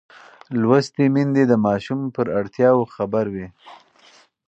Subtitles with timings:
[0.61, 3.47] لوستې میندې د ماشوم پر اړتیاوو خبر وي.